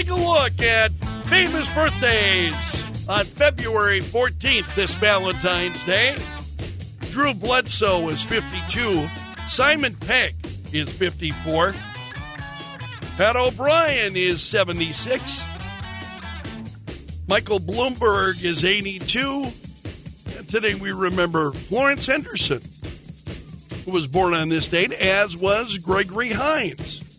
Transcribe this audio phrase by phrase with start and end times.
[0.00, 0.90] take a look at
[1.26, 6.16] famous birthdays on February 14th, this Valentine's Day.
[7.10, 9.06] Drew Bledsoe is 52.
[9.46, 10.34] Simon Pegg
[10.72, 11.74] is 54.
[13.18, 15.44] Pat O'Brien is 76.
[17.28, 19.42] Michael Bloomberg is 82.
[20.38, 22.62] And today we remember Florence Henderson,
[23.84, 27.09] who was born on this date, as was Gregory Hines.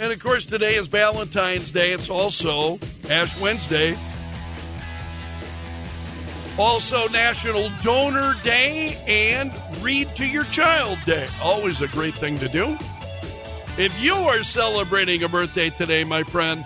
[0.00, 1.92] And of course, today is Valentine's Day.
[1.92, 2.78] It's also
[3.10, 3.98] Ash Wednesday.
[6.58, 11.28] Also, National Donor Day and Read to Your Child Day.
[11.42, 12.78] Always a great thing to do.
[13.76, 16.64] If you are celebrating a birthday today, my friend,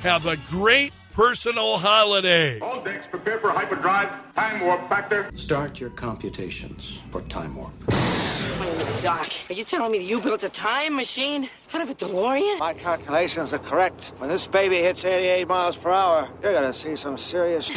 [0.00, 2.60] have a great personal holiday.
[2.60, 4.10] All decks prepare for hyperdrive.
[4.34, 5.30] Time warp factor.
[5.34, 7.72] Start your computations for time warp.
[7.88, 9.26] Wait Doc.
[9.48, 12.58] Are you telling me that you built a time machine out of a DeLorean?
[12.58, 14.12] My calculations are correct.
[14.18, 17.64] When this baby hits 88 miles per hour, you're gonna see some serious.
[17.66, 17.72] So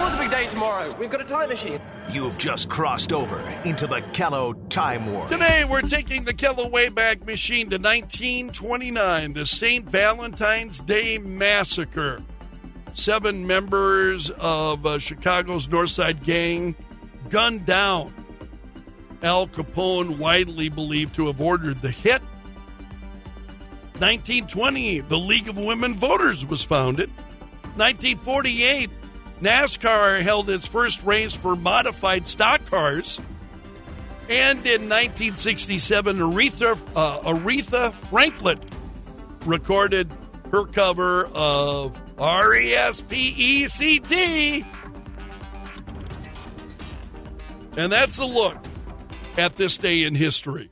[0.00, 0.94] what's a big day tomorrow?
[1.00, 1.80] We've got a time machine.
[2.10, 5.28] You've just crossed over into the Kello Time Warp.
[5.28, 9.84] Today, we're taking the Kello Wayback Machine to 1929, the St.
[9.84, 12.22] Valentine's Day Massacre.
[12.94, 16.74] Seven members of uh, Chicago's North Side Gang
[17.28, 18.14] gunned down.
[19.22, 22.22] Al Capone, widely believed to have ordered the hit.
[23.98, 27.10] 1920, the League of Women Voters was founded.
[27.76, 28.88] 1948,
[29.40, 33.18] NASCAR held its first race for modified stock cars.
[34.28, 38.60] And in 1967, Aretha, uh, Aretha Franklin
[39.46, 40.12] recorded
[40.52, 44.64] her cover of R E S P E C T.
[47.76, 48.58] And that's a look
[49.36, 50.66] at this day in history.